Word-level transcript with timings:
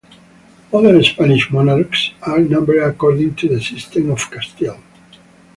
Modern 0.73 1.03
Spanish 1.03 1.51
monarchs 1.51 2.09
are 2.23 2.39
numbered 2.39 2.77
according 2.79 3.35
to 3.35 3.47
the 3.47 3.61
system 3.61 4.09
of 4.09 4.31
Castile. 4.31 4.79